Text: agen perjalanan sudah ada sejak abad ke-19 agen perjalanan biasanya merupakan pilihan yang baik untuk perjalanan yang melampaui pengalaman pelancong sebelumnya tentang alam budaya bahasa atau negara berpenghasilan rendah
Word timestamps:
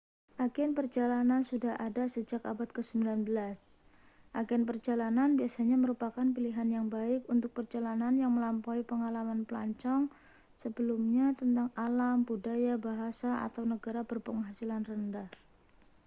agen 0.45 0.71
perjalanan 0.77 1.41
sudah 1.49 1.73
ada 1.87 2.05
sejak 2.15 2.41
abad 2.51 2.69
ke-19 2.77 3.09
agen 4.41 4.61
perjalanan 4.69 5.29
biasanya 5.39 5.77
merupakan 5.83 6.25
pilihan 6.35 6.69
yang 6.75 6.85
baik 6.95 7.21
untuk 7.33 7.51
perjalanan 7.57 8.13
yang 8.21 8.31
melampaui 8.35 8.81
pengalaman 8.91 9.41
pelancong 9.47 10.03
sebelumnya 10.61 11.25
tentang 11.39 11.67
alam 11.85 12.17
budaya 12.29 12.73
bahasa 12.87 13.31
atau 13.47 13.61
negara 13.73 14.01
berpenghasilan 14.09 14.83
rendah 14.89 15.29